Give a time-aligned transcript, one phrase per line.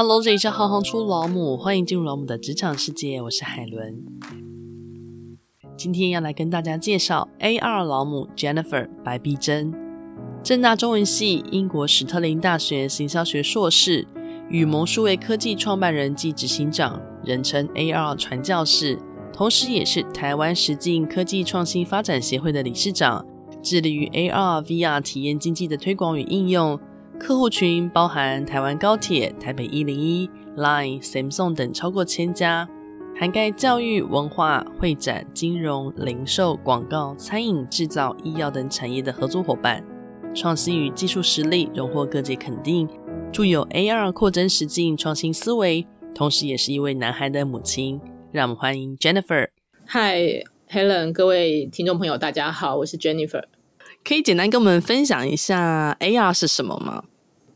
[0.00, 3.96] Hello，这里是行行出老母，欢迎进入老母的职场世界，我是海伦。
[5.76, 9.74] 今天要来跟大家介绍 AR 老母 Jennifer 白璧珍，
[10.40, 14.06] 政大中文系、英国史特林大学行销学硕士，
[14.48, 19.00] 宇谋数位科技创办人暨执行长，人称 AR 传教士，
[19.32, 23.26] 同时也是台湾实境科技创新发展协会的理事长，
[23.60, 26.78] 致力于 AR、VR 体验经济的推广与应用。
[27.18, 32.66] 客户群包含台湾高铁、台北一零一、Line、Samsung 等超过千家，
[33.18, 39.84] 涵盖教育、文化、会展、金融、零售、广告、餐饮、制造、医药等产业的合作伙伴。
[40.34, 42.88] 创新与技术实力荣获各界肯定，
[43.32, 48.00] 著有 AR 扩增实境创新思维，同时也是一位男孩的母亲。
[48.30, 49.48] 让我们欢迎 Jennifer。
[49.88, 53.42] Hi Helen，各位听众朋友，大家好，我是 Jennifer。
[54.04, 57.04] 可以简单跟我们分享一下 AR 是什么吗？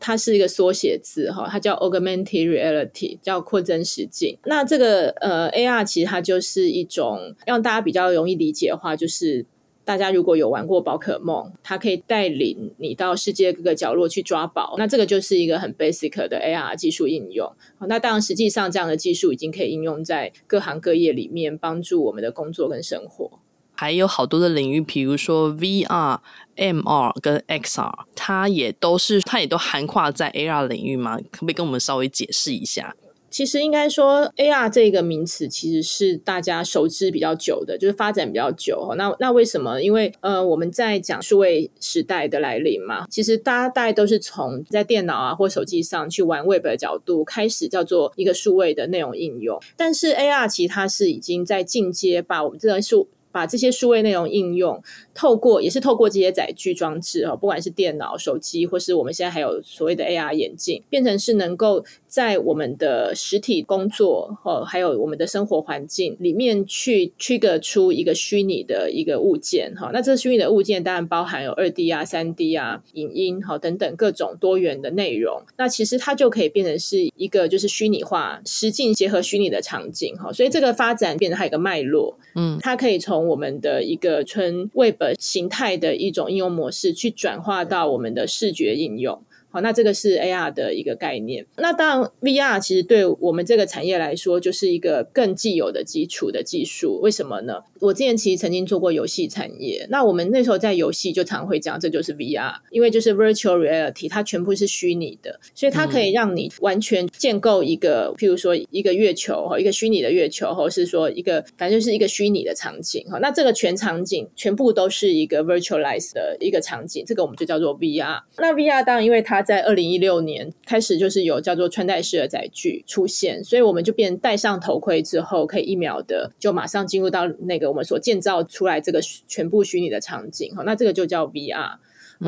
[0.05, 4.37] 它是一个缩写字哈，它叫 Augmented Reality，叫扩增实境。
[4.47, 9.47] 那这个呃 AR 其实它就是一种让大家比较容易理解的话，就是
[9.85, 14.75] 大家如果有玩过宝可梦，它可以带领你到世界各个角落去抓宝。
[14.77, 17.49] 那这个就是一个很 basic 的 AR 技术应用。
[17.87, 23.39] 那当然实际上这样的技术已经可以应用在各行各业里面，帮助我们的工作跟生活。
[23.83, 26.21] 还有好多的领域，比如说 VR、
[26.57, 31.19] MR 跟 XR，它也都是，它也都涵盖在 AR 领域吗？
[31.33, 32.95] 可不可以跟我们稍微解释一下？
[33.29, 38.95] 其实应该说，AR 这个名词其实是大家熟知比较久的，就是发展比较久。
[38.97, 39.83] 那那为什么？
[39.83, 49.61] 因为呃，我们在讲数位时代的来临嘛，其实大家大概都是从在电脑啊或手机上去玩 Web 的角度开始，叫做一个数位的内容应用。
[49.77, 53.09] 但是 AR 其实它是已经在进阶，把我们这个数。
[53.33, 54.81] 把这些数位内容应用
[55.15, 69.89] 透过，也是透过这些载具装置哦，不管是电脑、手机，或是我们现在还有所谓的 AR 眼镜，变成是能够在我们的实体工作哦，还有我们的生活环境里面去 trigger 出一个虚拟的一个物件哈。
[69.95, 75.41] 那这虚拟的物件当然包含有二 D 啊、三 D 啊、影音哈等等各种多元的内容。
[75.57, 80.31] 那其实它就可以变成是一个就是虚拟化、实境结合虚拟的场景哈。
[80.31, 89.23] 所以这个发展变成它有一个脉络，嗯，它可以从我们的一个纯 Web 形态的一种应用模式，去转化到我们的视觉应用。
[89.53, 91.45] 好，那这个是 AR 的一个概念。
[91.57, 96.99] 那当然，VR 其实对我们这个产业来说，就是一个更既有的基础的技术。
[97.03, 97.63] 为什么呢？
[97.81, 113.19] 我之前其实曾经做过游戏产业，那我们那时候在游戏就常会讲，这就是 VR，因为就是 Virtual Reality，它全部是虚拟的，所以它可以让你完全建构一个，譬如说一个月球哈，一个虚拟的月球，或者是说一个反正就是一个虚拟的场景哈。
[113.19, 118.23] 那这个全场景全部都是一个 Virtualized 的一个场景，这个我们就叫做 VR。
[118.39, 130.55] 那 VR 当然因为它在二零一六年开始就是有叫做穿戴式的载具出现，所以我们就变戴上头盔之后，可以一秒的就马上进入到那个我们所建造出来这个全部虚拟的场景。
[130.55, 131.77] 好，那这个就叫 VR。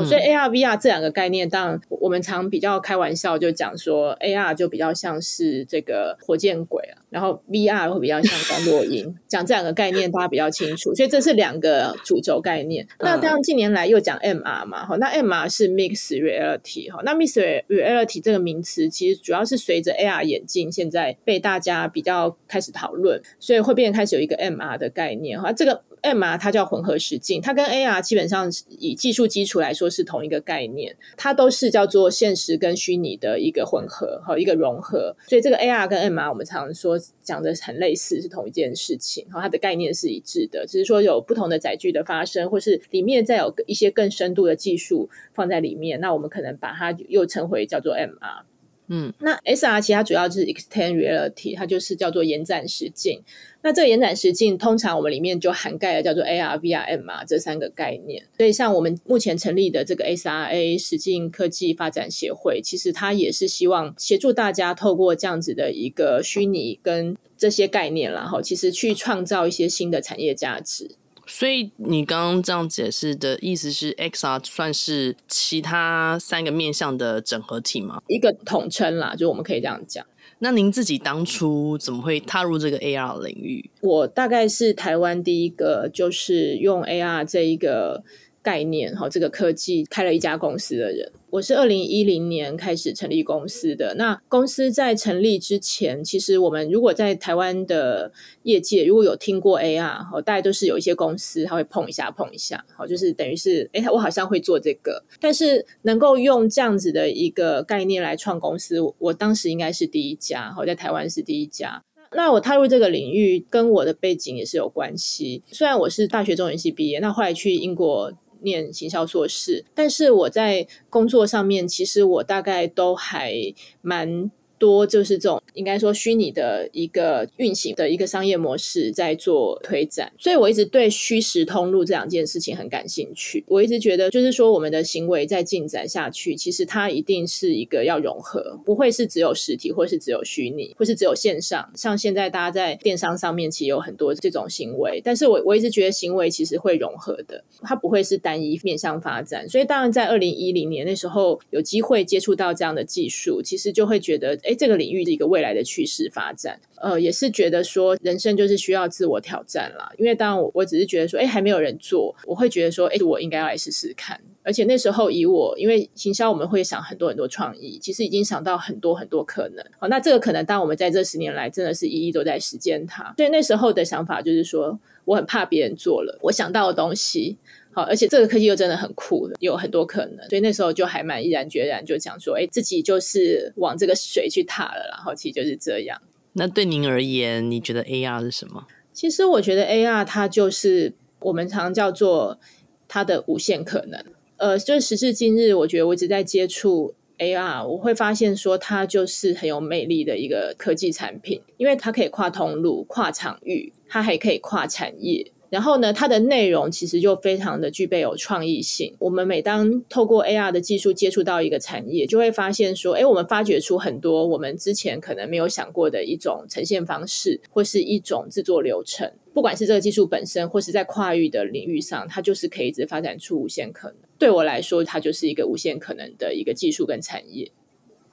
[0.03, 9.15] 所以 AR、VR 这两个概念，当然我们常比较开玩笑就讲说，AR 就比较像是这个火箭鬼啊，然后 VR 会比较像观落阴。
[9.27, 10.93] 讲这两个概念，大家比较清楚。
[10.95, 12.87] 所以这是两个主轴概念。
[12.99, 25.81] 那当然近年来又讲 MR 嘛，哈，那 MR 是 Mixed Reality 哈，那 Mixed Reality 这个名词其实主要是随着 AR 眼镜现在被大家比较开始讨论，所以会变开始有一个 MR 的概念哈，这个。
[26.05, 48.43] MR 它叫混合实境，它跟 AR 基本上以技术基础来说是同一个概念，它都是叫做现实跟虚拟的一个混合和一个融合，所以这个 AR 跟 MR 我们常常说讲的很类似，是同一件事情，然后，它的概念是一致的，只是说有不同的载具的发生，或是里面再有一些更深度的技术放在里面，那我们可能把它又称为叫做 MR。
[48.87, 53.21] 嗯，那 SR 其他主要就是 Extend Reality，它就是叫做延展实境。
[53.63, 58.23] 那这个延展实境，通常我们里面就涵盖了叫做 AR、VR、MR 这三个概念。
[58.37, 70.91] 所以像我们目前成立的这个 SRA 实境科技发展协会，其实它也是希望协助大家透过这样子的一个虚拟跟这些概念，然后其实去创造一些新的产业价值。
[71.27, 78.01] 所以你刚刚这样解释的意思是，XR 算是其他三个面向的整合体吗？
[78.07, 80.05] 一个统称啦，就我们可以这样讲。
[80.39, 83.69] 那您自己当初怎么会踏入这个 AR 领域？
[83.81, 88.03] 我大概是台湾第一个就是用 AR 这一个
[88.41, 91.11] 概念哈，这个科技开了一家公司的人。
[91.35, 93.93] 我是二零一零年开始成立公司的。
[93.95, 98.09] 那公司在成立之前，其实我们如果在台湾的
[98.43, 105.03] 业界如果有听过 AR，大概都是有一些公司他会碰一下碰一下，好，就是等于是，哎，我好像会做这个。
[105.19, 111.83] 但是能够用这样子的一个概念来创公司，我当时应该是第一家，好，在台湾是第一家。
[112.13, 115.43] 那我踏入这个领域跟我的背景也是有关系。
[115.47, 118.13] 虽然我是大学中文系毕业，那后来去英国。
[118.41, 123.33] 念行销硕士，但是我在工作上面，其实我大概都还
[123.81, 124.31] 蛮。
[124.65, 133.43] 多就是这种应该说虚拟的一个运行的一个商业模式在做推展，所以我一直对虚实通路这两件事情很感兴趣。
[133.47, 141.71] 我一直觉得，就是说我们的行为在进展下去，其实它一定是一个要融合，不会是只有实体，或是只有虚拟，或是只有线上。
[141.75, 149.47] 像现在大家在电商上面其实有很多这种行为，但是我我一直觉得行为其实会融合的，它不会是单一面向发展。
[149.47, 154.35] 所以当然在二零一零年那时候有机会接触到这样的技术，其实就会觉得。
[154.43, 159.91] 哎，这个领域的一个未来的趋势发展，呃，也是觉得说人生就是需要自我挑战啦。
[159.97, 164.19] 因为当然我我只是觉得说，哎，还没有人做，我会觉得说，哎，我应该要来试试看。
[164.43, 169.65] 而且那时候以我，因为行销我们会想很多很多创意，其实已经想到很多很多可能。
[169.79, 173.11] 好，那这个可能，当我们在这十年来真的是一一都在实践它。
[173.17, 177.37] 所以那时候的想法就是说，我很怕别人做了，我想到的东西。
[177.75, 186.01] 好，而且这个科技又真的很酷，有很多可能，所以那时候就还蛮毅然决然，就讲说，哎，自己就是往这个水去踏了，然后其实就是这样。
[186.31, 188.65] 那对您而言，你觉得 AR 是什么？
[188.93, 192.39] 其实我觉得 AR 它就是我们常叫做
[192.87, 194.01] 它的无限可能。
[194.37, 205.29] 呃，就是时至今日，我觉得我一直在接触 AR，我会发现说它就是很有魅力的一个科技产品，因为它可以跨通路、跨场域，它还可以跨产业。
[205.49, 208.93] 然后呢，它的内容其实就非常的具备有创意性。
[208.99, 219.11] 我们每当透过 AR 的技术接触到一个产业，就会发现说，哎，我们发掘出很多我们之前可能没有想过的一种呈现方式，或是一种制作流程。
[219.33, 223.97] 不管是这个技术本身，或是在跨域的领域上，它就是可以一直发展出无限可能。
[224.17, 227.51] 对我来说，它就是一个无限可能的一个技术跟产业，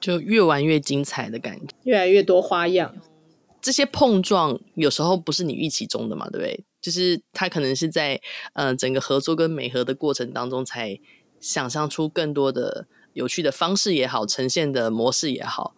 [0.01, 2.95] 就越玩越精彩的感觉，越来越多花样。
[3.61, 6.63] 这些碰撞有时候不是你预期中的嘛，对不对？
[6.83, 8.19] 就是他可能是在
[8.53, 10.99] 呃整个合作跟美合的过程当中，才
[11.39, 15.75] 想象出更多的有趣的方式也好，呈现的模式也好，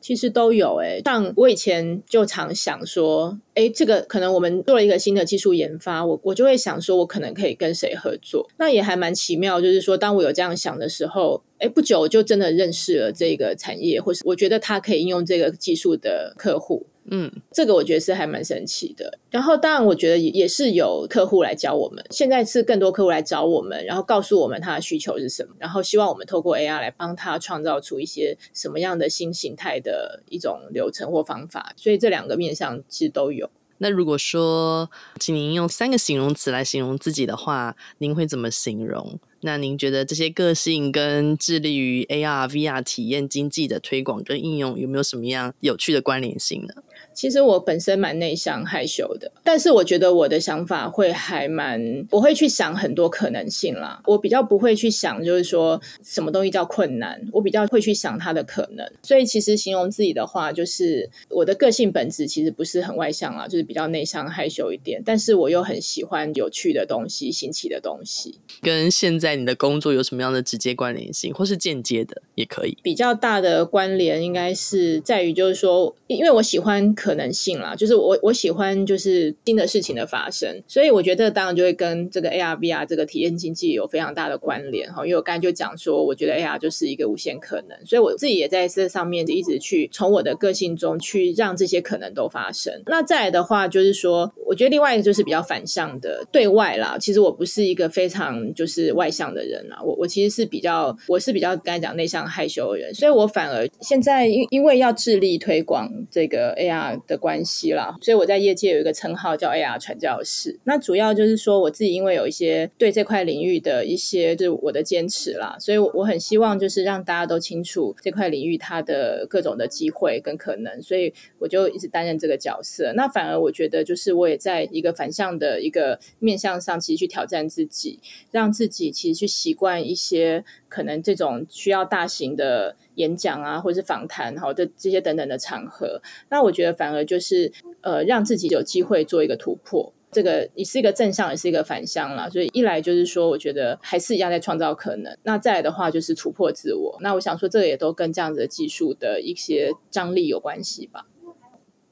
[0.00, 1.02] 其实都有诶。
[1.04, 8.48] 像我以前就常想说，诶，这个可能我们做了一个新的技术研发，我我就会想说，我可能可以跟谁合作？
[8.58, 16.86] 那也还蛮奇妙，就是说，当我有这样想的时候，诶，不久就真的认识了这个产业，或是我觉得他可以应用这个技术的客户。
[17.10, 19.18] 嗯，这个我觉得是还蛮神奇的。
[19.30, 22.04] 然后，当然，我觉得也也是有客户来教我们。
[22.10, 31.72] 现在是更多客户来找我们，然后告诉我们他的需求是什么，然后希望我们透过 AR 来帮他创造出一些什么样的新形态的一种流程或方法。
[31.76, 33.48] 所以这两个面向其实都有。
[33.78, 39.20] 那如果说，请您用三个形容词来形容自己的话，您会怎么形容？
[39.46, 46.74] 那您觉得这些个性跟致力于 AR、VR 体验经济的推广跟应用有没有什么样有趣的关联性呢？
[47.14, 54.02] 其实我本身蛮内向害羞的，但是我觉得我的想法会还蛮，我会去想很多可能性啦。
[54.06, 58.84] 我比较不会去想，就是说什么东西叫困难，我比较会去想它的可能。
[59.02, 65.00] 所以其实形容自己的话，就是我的个性本质其实不是很外向啦，就是比较内向害羞一点。
[65.04, 68.40] 但是我又很喜欢有趣的东西、新奇的东西。
[68.60, 72.76] 跟现在你的工作有什么样的直接关联性，或是间接的也可以？
[72.82, 76.86] 比较大的关联应该是在于，就是说，因为我喜欢。
[76.94, 85.04] 可能性啦，就是我我喜欢就是新的事情的发生，所以我觉得当然就会跟这个 AR VR 这个体验经济有非常大的关联哈。
[85.04, 92.82] 因为我刚才就讲说，我觉得 AR 就是一个无限可能，所以我自己也在这上面一直去从我的个性中去让这些可能都发生。
[92.86, 96.96] 那再来的话，就是说，我觉得另外一个就是比较反向的对外啦。
[96.98, 107.00] 其实我不是一个非常就是外向的人啦，我我其实是比较我是比较刚才讲内向害羞的人，所以我反而现在因因为要致力推广这个 AR。
[107.06, 110.58] 的关系啦，所以我在业界有一个称号叫 AR 传教士。
[110.64, 122.92] 那主要就是说，我自己因为有一些对这块领域的一些就是我的坚持啦，所以我很希望就是让大家都清楚这块领域它的各种的机会跟可能，所以我就一直担任这个角色。
[122.94, 132.76] 那反而我觉得就是我也在一个反向的一个面向上，其实去挑战自己，让自己其实去习惯一些可能这种需要大型的。
[132.96, 139.92] 演讲啊，或者是访谈，好的这些等等的场合，那我觉得反而就是呃，让自己有机会做一个突破。
[140.10, 142.26] 这个也是一个正向，也是一个反向啦。
[142.26, 145.14] 所以一来就是说，我觉得还是一样在创造可能。
[145.24, 146.96] 那再来的话就是突破自我。
[147.02, 151.04] 那我想说，这个也都跟这样子的技术的一些张力有关系吧。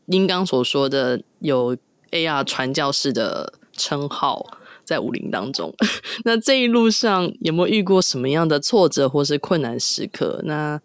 [0.07, 1.77] 您刚所说的有
[2.13, 4.47] AR 传教士的称号
[4.85, 5.75] 在武林当中，
[6.25, 10.41] 那这一路上有没有遇过什么样的挫折或是困难时刻？
[10.45, 10.81] 那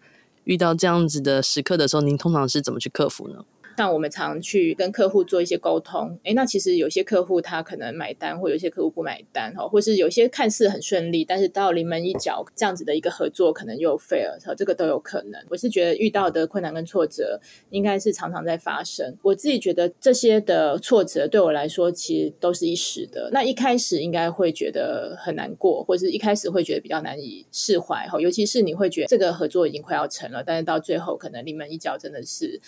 [0.45, 3.43] 遇到这样子的时刻的时候，您通常是怎么去克服呢？
[3.79, 15.41] 像我们常去跟客户做一些沟通，诶，那其实有些客户他可能买单，或有些客户不买单，哈，或是有些看似很顺利，但是到临门一脚这样子的一个合作，可能又 fail 了，这个都有可能。
[15.49, 19.17] 我是觉得遇到的困难跟挫折，应该是常常在发生。
[19.21, 23.29] 我自己觉得这些的挫折对我来说，其实都是一时的。
[23.31, 32.59] 那一开始应该会觉得很难过，或者是一开始会觉得比较难以释怀，哈，尤其是你会觉得这个合作已经快要成了，但是到最后可能临门一脚真的是。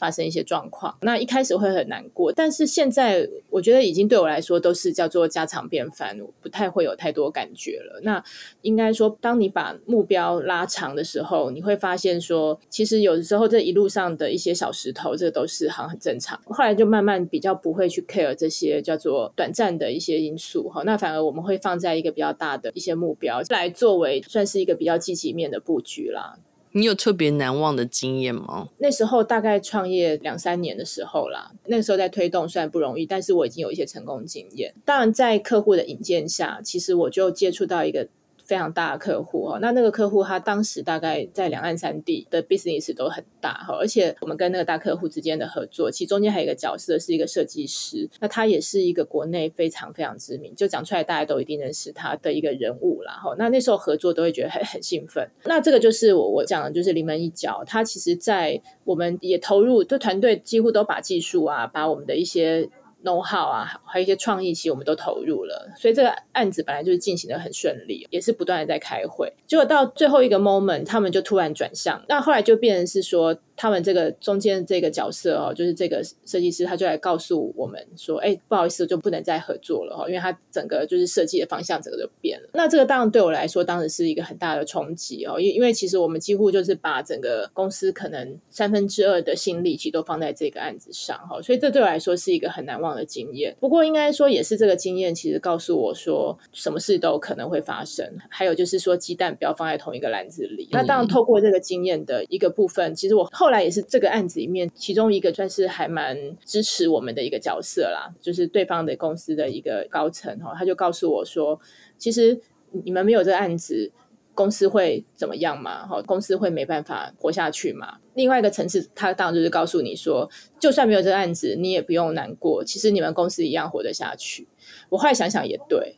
[0.00, 8.00] 发生一些状况，那一开始会很难过，但是现在我觉得已经对我来说都是叫做家常便饭，不太会有太多感觉了。
[8.02, 8.24] 那
[8.62, 16.40] 应该说，当你把目标拉长的时候，你会发现说，其实有的时候这一路上的一些小石头，这都是好像很正常。
[16.46, 26.38] 后来就慢慢比较不会去 care 这些叫做短暂的一些因素哈，那反而我们会放在一个比较大的一些目标来作为算是一个比较积极面的布局啦。
[26.72, 28.68] 你有特别难忘的经验吗？
[28.78, 34.74] 那时候大概创业两三年的时候啦，那时候在推动虽然不容易，但是我已经有一些成功经验。
[34.84, 38.08] 当然，在客户的引荐下，其实我就接触到一个。
[38.50, 53.32] 非常大的客户哦，那那个客户他当时大概在两岸三地的 business 都很大哈，而且我们跟那个大客户之间的合作，其中间还有一个角色是一个设计师，那他也是一个国内非常非常知名，就讲出来大家都一定认识他的一个人物啦哈。
[53.38, 62.68] 那那时候合作都会觉得很很兴奋，那这个就是我我讲的就是临门一脚，他其实在我们也投入，就团队几乎都把技术啊，把我们的一些。
[63.04, 69.32] Know how 啊，还有一些创意，其实我们都投入了，所以这个案子本来就是进行的很顺利，也是不断的在开会。
[69.46, 73.36] 结果到最后一个 moment，他们就突然转向，那后来就变成是说。
[73.60, 93.54] 他们这个中间这个角色哦，就是这个设计师，他就来告诉我们说：“哎，不好意思，就不能再合作了哈，因为他整个就是设计的方向整个就变了。”那这个当然对我来说，当时是一个很大的冲击哦，因因为其实我们几乎就是把整个公司可能三分之二的心力其实都放在这个案子上哈，所以这对我来说是一个很难忘的经验。
[93.60, 98.10] 不过应该说也是这个经验，其实告诉我说，什么事都可能会发生。
[98.30, 100.66] 还有就是说，鸡蛋不要放在同一个篮子里。
[100.72, 103.49] 那当然，透过这个经验的一个部分，其实我后。
[103.50, 111.60] 后来也是这个案子里面，其中一个算是还蛮支持我们的一个角色啦，就是对方的公司的一个高层哈，他就告诉我说，
[111.98, 112.40] 其实
[112.84, 113.90] 你们没有这个案子，
[114.36, 115.84] 公司会怎么样嘛？
[115.84, 117.98] 哈，公司会没办法活下去嘛？
[118.14, 120.30] 另外一个层次，他当然就是告诉你说，
[120.60, 124.46] 就算没有这个案子，你也不用难过，其实你们公司一样活得下去。
[124.90, 125.96] 我后来想想也对，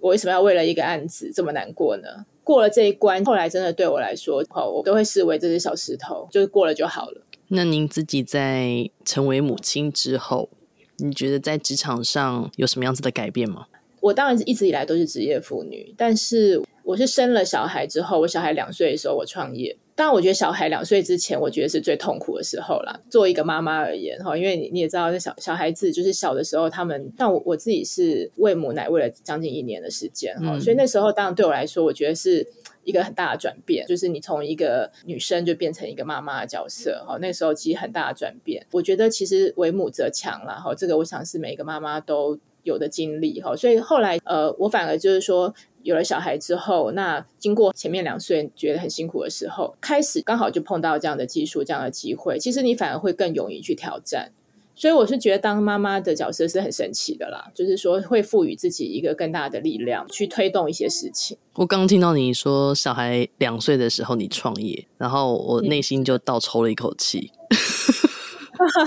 [0.00, 2.24] 我为什么要为了一个案子这么难过呢？
[2.48, 4.42] 过了这一关，后来真的对我来说，
[4.74, 7.20] 我都会视为这是小石头，就是过了就好了。
[7.48, 10.48] 那您自己在成为母亲之后，
[10.96, 13.66] 你觉得在职场上有什么样子的改变吗？
[14.00, 19.76] 我当然一直以来都是职业妇女，但是我是生了小孩之后，我小孩两岁的时候我创业。
[19.98, 23.00] 当然，我觉得小孩两岁之前，我觉得是最痛苦的时候啦。
[23.10, 32.46] 作为一个妈妈而言，哈，因为你你也知道，那小小孩子就是小的时候，他们像我我自己是喂母奶喂了将近一年的时间，哈、嗯，所以那时候当然对我来说，我觉得是
[32.84, 38.64] 一个很大的转变，就是你从一个女生就变成一个妈妈的角色，哈，那时候其实很大的转变。
[38.70, 45.52] 我觉得其实为母则强啦，哈，这个我想是每一个妈妈都有的经历，哈，所以后来呃，我反而就是说。
[45.82, 54.32] 有了小孩之后，那经过前面两岁觉得很辛苦的时候，开始刚好就碰到这样的技术、这样的机会，其实你反而会更勇于去挑战。
[54.74, 61.36] 所以我是觉得当妈妈的角色是很神奇的啦，就是说会赋予自己一个更大的力量去推动一些事情。
[61.54, 67.32] 我刚刚听到你说小孩两岁的时候你创业，然后我内心就倒抽了一口气。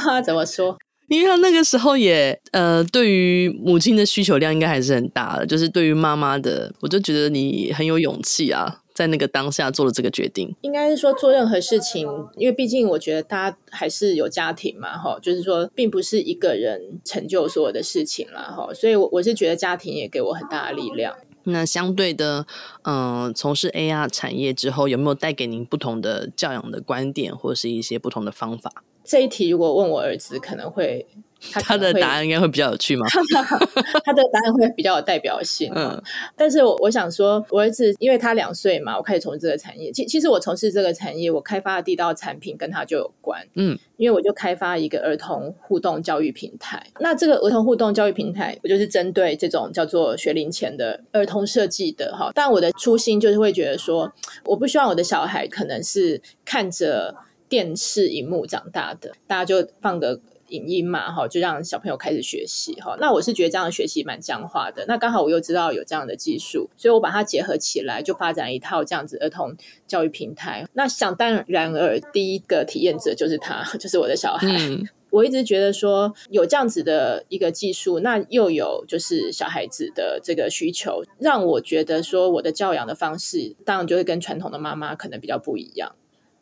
[0.07, 0.77] 嗯、 怎么说？
[1.12, 10.56] 因为他那个时候也呃，对于母亲的需求量应该还是很大的，就是对于妈妈的，我就觉得你很有勇气啊，在那个当下做了这个决定。
[10.62, 21.13] 应该是说做任何事情，因为毕竟我觉得大家还是有家庭嘛，哈，就是说并不是一个人成就所有的事情啦，哈，所以我我是觉得家庭也给我很大的力量。
[21.44, 22.46] 那相对的，
[22.84, 28.72] 嗯、呃，从事 AR 产业之后，有没有带给您不同的教养的观点，或是一些不同的方法？
[29.03, 31.05] 这一题如果问我儿子，可能会
[31.51, 33.08] 他他的答案应该会比较有趣吗？
[34.05, 35.72] 他的答案会比较有代表性。
[35.75, 36.00] 嗯，
[36.36, 39.91] 但是我我想说，我儿子因为他两岁嘛，我开始从事这个产业。
[39.91, 43.43] 其其实我从事这个产业，我开发的第一道产品跟他就有关。
[43.55, 46.86] 嗯，因为我就开发一个儿童互动教育平台。
[47.00, 52.29] 那这个儿童互动教育平台，我就是针对这种叫做学龄前的儿童设计的哈。
[52.36, 54.13] 但我的初心就是会觉得说，
[54.46, 57.15] 我不希望我的小孩可能是看着
[57.51, 60.22] 电视荧幕长大的，大家就放个。
[60.51, 62.98] 影音嘛，哈，就让小朋友开始学习，哈。
[63.00, 64.84] 那我是觉得这样的学习蛮僵化的。
[64.86, 69.55] 那刚好我又知道有这样的技术，所以我把它结合起来，就发展一套这样子儿童
[69.88, 70.67] 教育平台。
[70.74, 74.46] 那想当然而，第一个体验者就是他， 就是我的小孩。
[74.50, 74.86] 嗯。
[75.10, 85.96] 我一直觉得说有这样子的一个技术，那又有就是小孩子的这个需求，让我觉得说我的教养的方式，当然就会跟传统的妈妈可能比较不一样。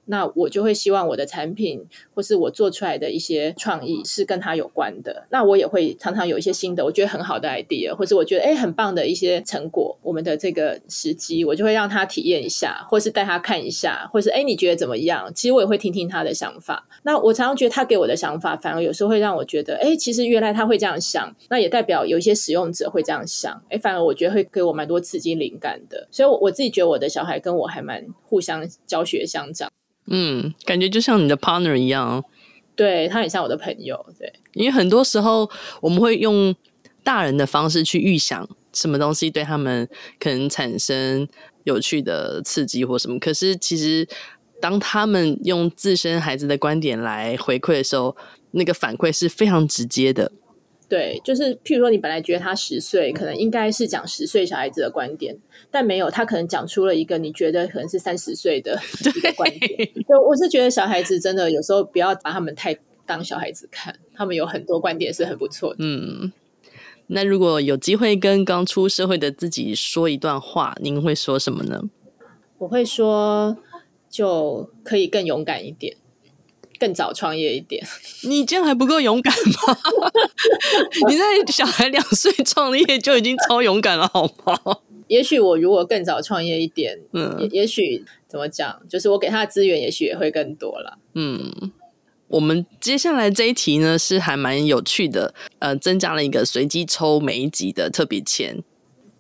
[0.09, 5.27] 那我就会希望我的产品或是我做出来的一些创意是跟他有关的。
[5.29, 15.31] 那我也会常常有一些新的，我觉得很好的 idea，或是我觉得诶很棒的一些成果，我们的这个时机，我就会让他体验一下，或是带他看一下，或是诶你觉得怎么样？
[15.35, 16.87] 其实我也会听听他的想法。
[17.03, 26.07] 那我常常觉得他给我的想法，反而有时候会让我觉得，诶其实原来他会这样想，那也代表有一些使用者会这样想，诶反而我觉得会给我蛮多刺激灵感的。
[26.09, 29.69] 所以我自己觉得我的小孩跟我还蛮互相教学相长。
[30.09, 32.23] 嗯，感觉就像你的 partner 一样，
[32.75, 34.31] 对，他很像我的朋友，对。
[34.53, 35.49] 因为很多时候
[35.81, 36.55] 我们会用
[37.03, 39.87] 大人的方式去预想什么东西对他们
[40.19, 41.27] 可能产生
[41.63, 44.07] 有趣的刺激或什么，可是其实
[44.59, 48.15] 当他们用自身孩子的观点来回馈的时候，
[48.51, 50.31] 那个反馈是非常直接的。
[50.89, 55.37] 对，就是譬如说，你本来觉得他十岁，可能应该是讲十岁小孩子的观点，
[55.69, 58.77] 但没有，他可能讲出了一个你觉得可能是三十岁的
[59.15, 59.77] 一个观点。
[59.77, 65.75] 对，我是觉得小孩子真的有时候不要把他们太当小孩子看，他们有很多观点是很不错的。
[65.77, 66.33] 嗯，
[67.05, 71.83] 那如果有机会跟刚出社会的自己说一段话，您会说什么呢？
[72.57, 73.55] 我会说，
[74.09, 75.95] 就可以更勇敢一点。
[76.79, 77.85] 更早创业一点，
[78.23, 79.33] 你这样还不够勇敢
[79.67, 79.77] 吗？
[81.09, 84.77] 你在小孩两岁创业就已经超勇敢了，好吗？
[85.07, 90.99] 也许我如果更早创业一点，嗯，也也许怎么讲，就是我给他的资源，也许也会更多了。
[91.15, 91.71] 嗯，
[92.27, 98.63] 我们接下来这一题呢，是还蛮有趣的，呃，增加了一个随机抽每一集的特别签。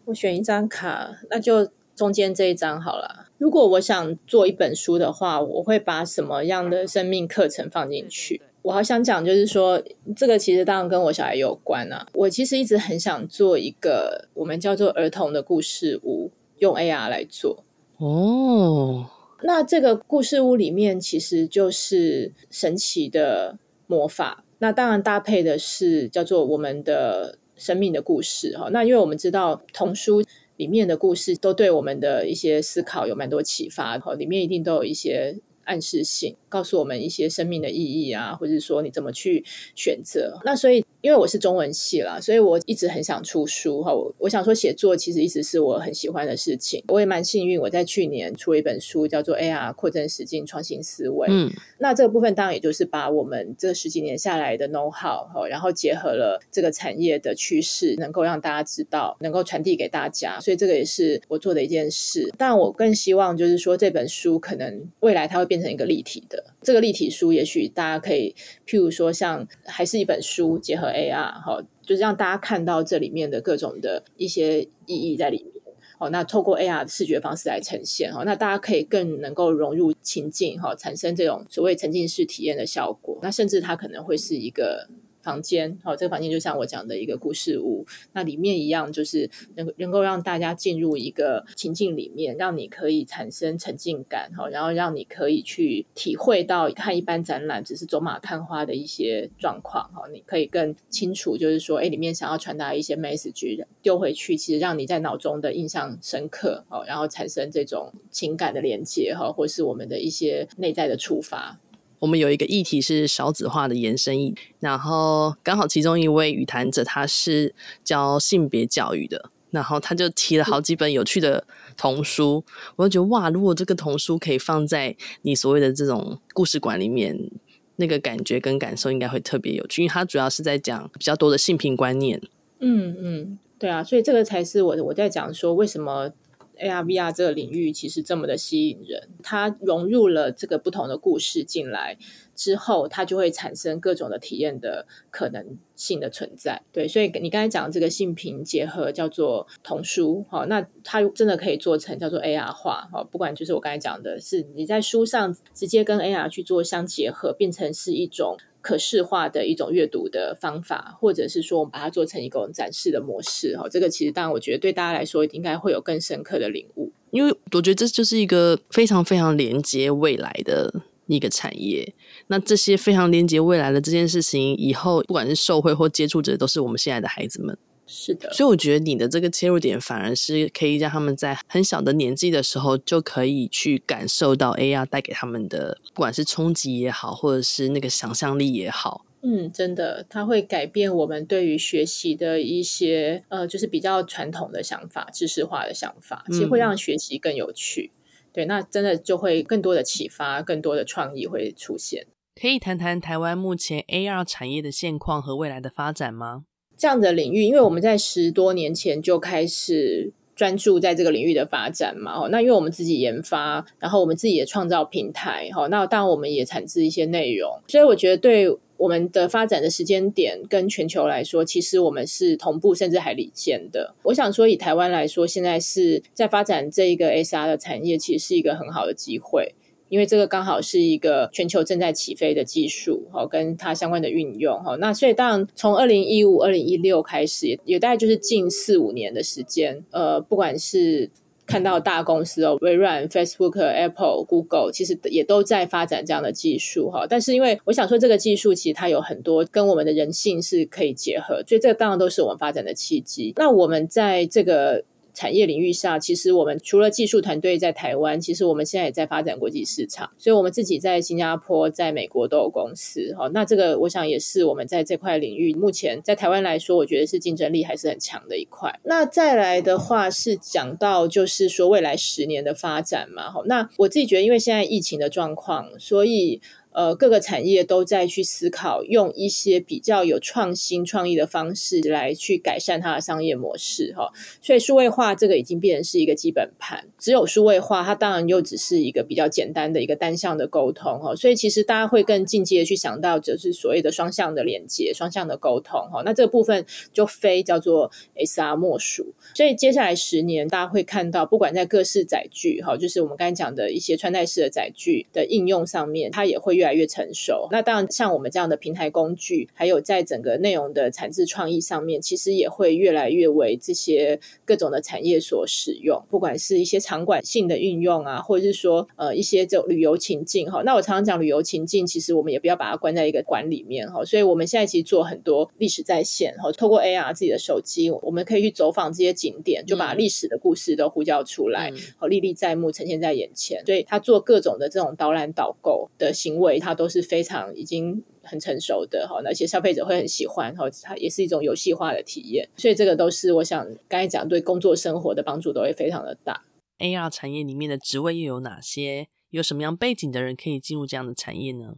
[0.05, 3.28] 我选一张卡，那就中间这一张好了。
[3.39, 8.41] 如果我想做一本书的话，我会把什么样的生命课程放进去？
[8.61, 9.81] 我好想讲，就是说，
[10.13, 12.05] 这个其实当然跟我小孩有关啊。
[12.13, 17.63] 我其实一直很想做一个我们叫做儿童的故事屋，用 AR 来做。
[17.97, 19.05] 哦，
[19.43, 24.43] 那这个故事屋里面其实就是神奇的魔法。
[24.57, 28.67] 那当然搭配的是叫做我们的生命的故事哈。
[28.71, 30.21] 那因为我们知道童书。
[30.59, 40.37] 里面的故事都对我们的一些思考有蛮多启发然后，里面一定都有一些暗示性，告诉我们一些生命的意义啊，或者说你怎么去选择。
[40.43, 40.85] 那所以。
[41.01, 43.93] 因为我是中文系啦，所以我一直很想出书哈。
[43.93, 46.83] 我我想说，写作其实一直是我很喜欢的事情。
[46.89, 51.27] 我也蛮幸运，我在去年出了一本书，叫做《AR 扩增实境创新思维》。
[51.31, 60.39] 嗯，那这个部分当然也就是把我们这十几年下来的 know how 哈，然后结合了这个产业的趋势，能够让大家知道，能够传递给大家。
[60.39, 62.29] 所以这个也是我做的一件事。
[62.37, 66.43] 但我更希望就是说，这本书可能未来它会变成一个立体的。
[66.61, 68.35] 这个立体书，也许大家可以，
[68.67, 75.53] 譬如说，像还是一本书结合 AR，哈，就是让大家看到这里面的各种的一些意义在里面。
[75.97, 83.19] 好，那透过 AR 的视觉方式来呈现，哈，那大家可以更能够融入情境，哈，产生这种所谓沉浸式体验的效果。
[83.21, 84.89] 那甚至它可能会是一个。
[85.21, 111.59] 房间，好，这个房间就像我讲的一个故事屋，那里面一样就是能能够让大家进入一个情境里面，让你可以产生沉浸感，好，然后让你可以去体会到看一般展览只是走马看花的一些状况，好，你可以更清楚，就是说，哎，里面想要传达一些 message 丢回去，其实让你在脑中的印象深刻，哦，然后产生这种情感的连接，哈，或是我们的一些内在的触发。
[111.99, 122.43] 我们有一个议题是少子化的延伸议，然后刚好其中一位语谈者他是教性别教育的，然后他就提了好几本有趣的童书，
[122.77, 127.29] 我就觉得哇，如果这个童书可以放在你所谓的这种故事馆里面，
[127.75, 132.21] 那个感觉跟感受应该会特别有趣，因为它主要是在讲比较多的性平观念。
[132.59, 136.11] 嗯嗯，对啊，所以这个才是我我在讲说为什么。
[136.59, 141.97] AR VR 这个领域其实这么的吸引人，它融入了这个不同的故事进来，
[142.35, 146.61] 之后，它就会产生各种的体验的可能性的存在。
[146.71, 158.37] 对，所以你刚才讲的这个性平结合叫做童书，好，那它真的可以做成叫做 AR 化，好，不管就是我刚才讲的是你在书上直接跟 AR 去做相结合，变成是一种。
[158.61, 170.73] 可视化的一种阅读的方法，或者是说我们把它做成一个展示的模式，哈，这个其实当然我觉得对大家来说应该会有更深刻的领悟，因为我觉得这就是一个非常非常连接未来的
[171.07, 171.93] 一个产业。
[172.27, 177.57] 那这些非常连接未来的这件事情，以后不管是受惠或接触者，都是我们现在的孩子们。
[177.91, 189.05] 是的，所以我觉得你的这个切入点反而是可以让他们在很小的年纪的时候就可以去感受到 AR 带给他们的，不管是冲击也好，或者是那个想象力也好。
[189.21, 197.91] 嗯，真的，它会改变我们对于学习的一些呃，就是比较传统的想法、知识化的想法，其实会让学习更有趣。
[197.91, 197.99] 嗯、
[198.31, 202.05] 对，那真的就会更多的启发，更多的创意会出现。
[202.39, 206.45] 可以谈谈台湾目前 AR 产业的现况和未来的发展吗？
[206.79, 223.93] 这样的领域，因为我们在十多年前就开始专注在这个领域的发展嘛，哦，那因为我们自己研发，然后我们自己也创造平台，哈，那当然我们也产制一些内容，所以我觉得对我们的发展的时间点跟全球来说，其实我们是同步甚至还领先的。
[224.03, 229.53] 我想说，以台湾来说，现在是在发展这一个 S R 的产业，其实是一个很好的机会。
[229.89, 241.09] 因为这个刚好是一个全球正在起飞的技术，哈，跟它相关的运用，哈，那所以当然从二零一五、二零一六开始，也大概就是近四五年的时间，呃，不管是
[241.45, 247.07] 看到大公司哦，微软、Facebook、Apple、Google，其实也都在发展这样的技术，哈。
[247.09, 253.33] 但是因为我想说，这个技术其实它有很多跟我们的人性是可以结合，所以这个当然都是我们发展的契机。
[253.35, 254.83] 那我们在这个。
[255.19, 260.09] 产业领域下，其实我们除了技术团队在台湾，其实我们现在也在发展国际市场。
[260.17, 263.13] 所以，我们自己在新加坡、在美国都有公司。
[263.17, 268.73] 好，那这个我想也是我们在这块领域目前在台湾来说，我觉得是竞争力还是很强的一块。
[268.83, 273.29] 那再来的话是讲到就是说未来十年的发展嘛。
[273.29, 276.39] 好，那我自己觉得，因为现在疫情的状况，所以。
[276.79, 284.09] 呃，各个产业都在去思考，用一些比较有创新创意的方式来去改善它的商业模式，哈。
[284.41, 286.85] 所以数位化这个已经变成是一个基本盘。
[286.97, 291.15] 只有数位化，它当然又只是一个比较简单的一个单向的沟通，哈。
[291.15, 296.03] 所以其实大家会更进阶的去想到，就是所谓的双向的连接、双向的沟通，哈。
[296.05, 296.63] 那这个部分
[296.93, 299.13] 就非叫做 S R 莫属。
[299.33, 306.59] 所以接下来十年，大家会看到，不管在各式载具，哈，就是我们刚才讲的一些穿戴式的载具的应用上面，它也会。
[306.59, 320.61] 越来越成熟，那当然像我们这样的平台工具，还有在整个内容的产制创意上面，其实也会越来越为这些各种的产业所使用，不管是一些场馆性的运用啊，或者是说呃一些这种旅游情境哈。
[320.63, 324.03] 那我常常讲旅游情境，其实我们也不要把它关在一个馆里面哈。
[324.03, 333.63] 所以我们现在其实做很多历史在线哈，透过 AR 自己的手机，我们可以去走访这些景点，就把历史的故事都呼叫出来，好历历在目，呈现在眼前。
[333.65, 336.48] 所以他做各种的这种导览导购的行为。
[336.57, 346.45] 它都是非常已经很成熟的哈，那些消费者会很喜欢哈，它也是一种游戏化的体验，所以这个都是我想刚才讲对工作生活的帮助都会非常的大。
[346.79, 349.09] AR 产业里面的职位又有哪些？
[349.31, 351.75] 有什么样背景的人可以进入这样的产业呢？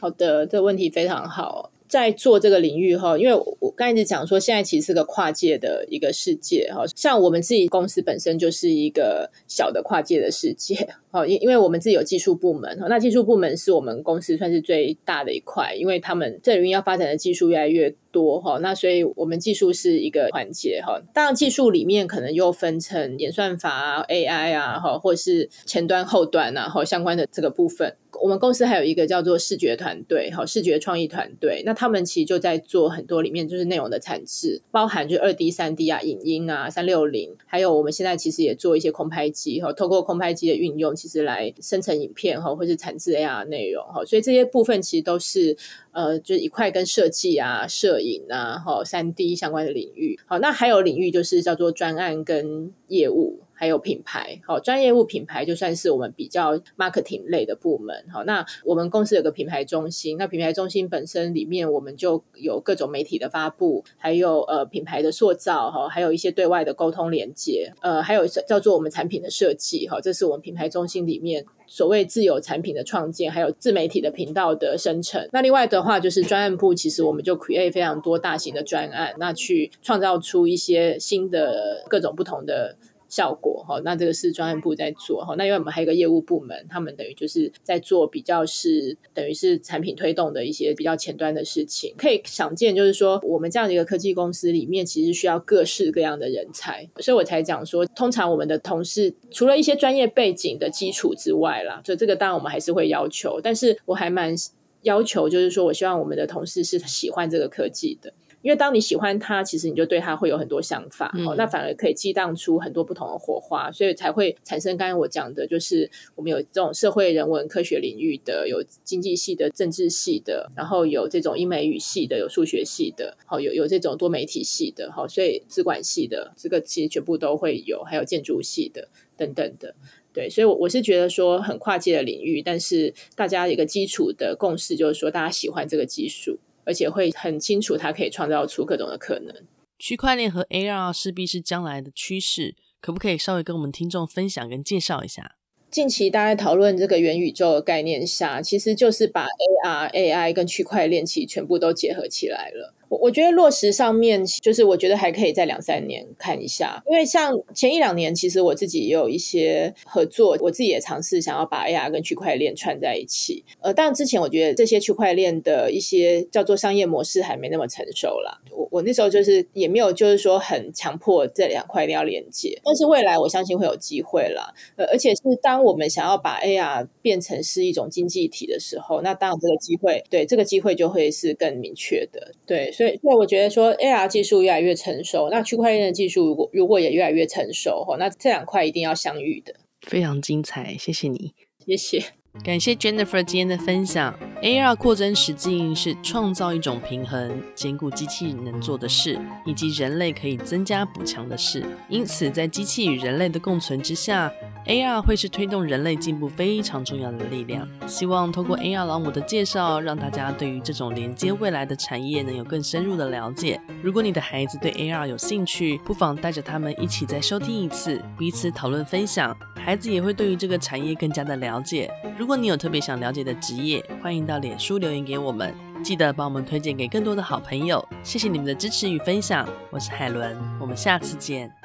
[0.00, 1.70] 好的，这个问题非常好。
[1.86, 10.74] 在做这个领域哈，因为我刚才一直讲说，现在其实是个跨界的一个世界哈，像我们自己公司本身就是一个小的跨界的世界
[11.10, 27.96] 好，因因为我们自己有技术部门哈，那技术部门是我们公司算是最大的一块，因为他们这里面要发展的技术越来越多哈，那所以我们技术是一个环节哈，当然技术里面可能又分成演算法啊、AI 啊哈，或是前端后端啊哈相关的这个部分。
[28.20, 31.62] 我们公司还有一个叫做视觉团队，好，视觉创意团队。
[31.64, 44.04] 那他们其实就在做很多里面就是内容的产制，包含就二 D、三 D 啊、影音啊、三六零，还有我们现在其实也做一些空拍机哈，透过空拍机的运用，其实来生成影片哈，或是产制 AR 内容哈。
[44.04, 45.56] 所以这些部分其实都是
[45.92, 50.18] 呃，就是一块跟设计啊、摄影啊、哈、三 D 相关的领域。
[50.26, 53.38] 好，那还有领域就是叫做专案跟业务。
[53.58, 75.28] 还有品牌，好，专业物品牌就算是我们比较 marketing 类的部门，好，那我们公司有个品牌中心，那品牌中心本身里面我们就有各种媒体的发布，还有呃品牌的塑造，哈，还有一些对外的沟通连接，呃，还有叫做我们产品的设计，哈，这是我们品牌中心里面所谓自有产品的创建，还有自媒体的频道的生成。
[75.32, 82.76] 那另外的话就是专案部，其实我们就 create 非常多大型的专案，那去创造出一些新的各种不同的。
[83.08, 83.80] 效果哈。
[83.84, 85.34] 那这个是专案部在做哈。
[85.36, 91.94] 那因为我们还有一个业务部门，他们等于就是在做比较是等于是产品推动的一些比较前端的事情。
[91.96, 104.34] 可以想见，就是说我们这样的一个科技公司里面，其实需要各式各样的人才，所以我才讲说，通常我们的同事除了一些专业背景的基础之外啦，所以这个当然我们还是会要求，但是我还蛮
[104.82, 108.12] 要求，就是说我希望我们的同事是喜欢这个科技的。
[108.48, 129.74] 因为当你喜欢他，其实你就对他会有很多想法，嗯、哦，那反而可以激荡出很多不同的火花，所以才会产生刚才我讲的，就是我们有这种社会人文科学领域的，有经济系的、政治系的，然后有这种英美语系的，有数学系的，好、哦，有有这种多媒体系的，好、哦，所以资管系的这个其实全部都会有，还有建筑系的等等的，
[130.14, 136.38] 对，所以我我是觉得说很跨界的领域，但是大家一个基础的共识，就是说大家喜欢这个技术。
[136.68, 139.34] 而且会很清楚，它可以创造出各种的可能。
[139.78, 145.36] 区块链和 AR 势必是将来的趋势，可不可以稍微跟我们听众分享跟介绍一下？
[145.70, 149.26] 近期大家讨论这个元宇宙的概念下，其实就是把
[149.64, 152.74] AR、AI 跟区块链其实全部都结合起来了。
[152.88, 163.44] 我我觉得落实上面，就是我觉得还可以在两三年看一下，因为像前一两年，其实我自己也有一些合作，我自己也尝试想要把 AR 跟区块链串在一起。
[163.60, 168.40] 呃，当然之前我觉得这些区块链的一些叫做商业模式还没那么成熟啦。
[168.50, 174.54] 我我那时候就是也没有就是说很强迫这两块一定要连接，但是未来我相信会有机会啦。
[174.76, 182.72] 呃，而且是当我们想要把 AR 变成是一种经济体的时候，那当然这个机会，对，这个机会就会是更明确的，对。
[182.78, 189.52] 所以，所以我觉得说，AR 技术越来越成熟，那区块链的技术如果如果也越来越成熟，那这两块一定要相遇的。
[189.80, 191.32] 非常精彩，谢谢你，
[191.66, 192.00] 谢谢，
[192.44, 194.14] 感谢 Jennifer 今天的分享。
[194.40, 201.66] AR 扩增实境是创造一种平衡，兼顾机器能做的事，以及人类可以增加补强的事。
[201.88, 204.32] 因此，在机器与人类的共存之下
[204.66, 207.68] ，AR 会是推动人类进步非常重要的力量。
[207.88, 213.60] 希望通过 AR 老母的介绍，让大家对于这种连接未来的产业能有更深入的了解。
[213.82, 221.90] 如果你的孩子对 AR 有兴趣，不妨带着他们一起再收听一次，彼此讨论分享，孩子也会对于这个产业更加的了解。
[222.16, 227.82] 如如果你有特别想了解的职业，欢迎到脸书留言给我们，记得帮我们推荐给更多的好朋友。
[228.02, 231.57] 谢谢你们的支持与分享，我是海伦，我们下次见。